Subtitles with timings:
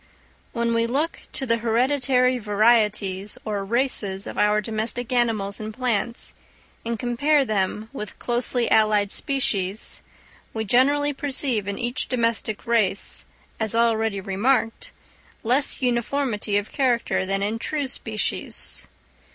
[0.51, 6.33] _When we look to the hereditary varieties or races of our domestic animals and plants,
[6.83, 10.01] and compare them with closely allied species,
[10.55, 13.27] we generally perceive in each domestic race,
[13.59, 14.91] as already remarked,
[15.43, 18.87] less uniformity of character than in true species.